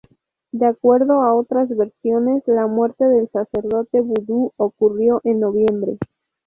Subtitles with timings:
[0.51, 5.99] De acuerdo a otras versiones, la muerte del sacerdote vudú ocurrió en noviembre.